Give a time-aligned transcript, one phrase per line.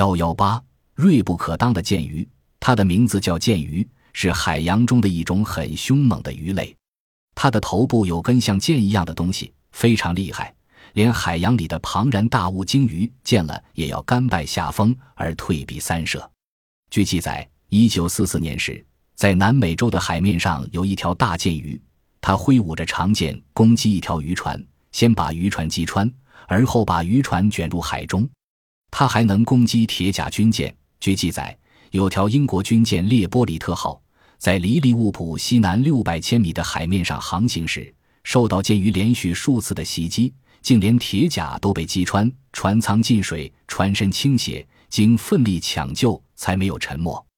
[0.00, 0.58] 幺幺八，
[0.94, 2.26] 锐不可当的剑鱼，
[2.58, 6.74] 它的名字叫剑鱼，是海洋中的一种很凶猛的鱼类。
[7.34, 10.54] 它的头部有根像剑一样的东西，非常厉害，
[10.94, 16.30] 连海洋里的庞然大物鲸鱼见了也要甘拜下风而退避三舍。
[16.90, 18.82] 据记载，一九四四年时，
[19.16, 21.78] 在南美洲的海面上有一条大剑鱼，
[22.22, 26.10] 它挥舞着长剑攻击一条渔船，先把渔船击穿，
[26.48, 28.26] 而后把渔船卷入海中。
[28.90, 30.74] 它还能攻击铁甲军舰。
[30.98, 31.56] 据记载，
[31.92, 34.00] 有条英国军舰“列波里特号”
[34.38, 37.92] 在离利物浦西南六百千米的海面上航行时，
[38.24, 47.29] 受到剑鱼连续数次的袭击，竟连铁甲都被击穿，船舱进水，船身倾斜，经奋力抢救才没有沉没。